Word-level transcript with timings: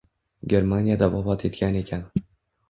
Germaniyada 0.53 1.09
vafot 1.17 1.45
etgan 1.51 1.79
ekan. 1.83 2.03